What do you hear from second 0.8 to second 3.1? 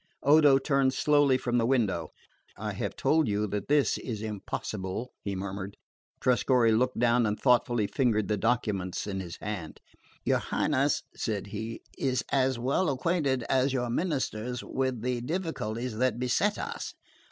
slowly from the window. "I have